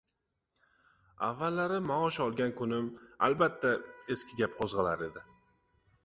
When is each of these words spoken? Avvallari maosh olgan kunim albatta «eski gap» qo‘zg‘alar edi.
Avvallari 1.25 1.75
maosh 1.89 2.17
olgan 2.25 2.55
kunim 2.61 2.87
albatta 3.27 3.73
«eski 4.15 4.39
gap» 4.39 4.57
qo‘zg‘alar 4.63 5.05
edi. 5.09 5.23